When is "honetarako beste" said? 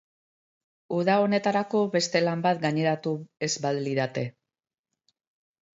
1.25-2.23